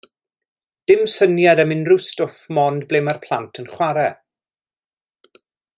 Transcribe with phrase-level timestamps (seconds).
[0.91, 4.11] Dim syniad am unrhyw stwff 'mond be mae'r plant yn chwarae.